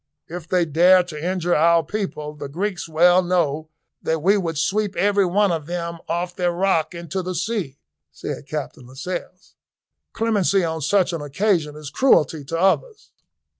"If 0.27 0.47
they 0.47 0.65
dare 0.65 1.03
to 1.03 1.23
injure 1.23 1.53
our 1.55 1.83
people, 1.83 2.33
the 2.33 2.49
Greeks 2.49 2.89
well 2.89 3.21
know 3.21 3.69
that 4.01 4.23
we 4.23 4.35
would 4.35 4.57
sweep 4.57 4.95
every 4.95 5.27
one 5.27 5.51
of 5.51 5.67
them 5.67 5.99
off 6.09 6.35
their 6.35 6.51
rock 6.51 6.95
into 6.95 7.21
the 7.21 7.35
sea," 7.35 7.77
said 8.11 8.47
Captain 8.47 8.87
Lascelles. 8.87 9.53
"Clemency 10.11 10.63
on 10.63 10.81
such 10.81 11.13
an 11.13 11.21
occasion 11.21 11.75
is 11.75 11.91
cruelty 11.91 12.43
to 12.45 12.57
others." 12.57 13.11